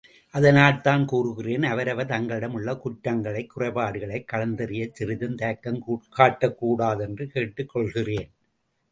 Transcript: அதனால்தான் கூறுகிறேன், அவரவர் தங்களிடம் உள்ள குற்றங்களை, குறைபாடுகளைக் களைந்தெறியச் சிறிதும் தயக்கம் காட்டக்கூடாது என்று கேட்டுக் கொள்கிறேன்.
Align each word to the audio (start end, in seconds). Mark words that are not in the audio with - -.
அதனால்தான் 0.31 1.05
கூறுகிறேன், 1.05 1.63
அவரவர் 1.63 2.07
தங்களிடம் 2.07 2.53
உள்ள 2.53 2.75
குற்றங்களை, 2.75 3.47
குறைபாடுகளைக் 3.55 4.25
களைந்தெறியச் 4.33 4.93
சிறிதும் 4.93 5.35
தயக்கம் 5.35 5.83
காட்டக்கூடாது 6.17 6.99
என்று 6.99 7.27
கேட்டுக் 7.27 7.69
கொள்கிறேன். 7.69 8.31